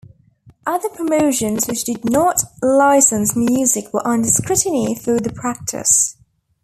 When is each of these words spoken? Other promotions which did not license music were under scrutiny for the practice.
Other 0.65 0.89
promotions 0.89 1.67
which 1.67 1.83
did 1.83 2.09
not 2.09 2.41
license 2.63 3.35
music 3.35 3.93
were 3.93 4.01
under 4.03 4.29
scrutiny 4.29 4.95
for 4.95 5.19
the 5.19 5.31
practice. 5.31 6.17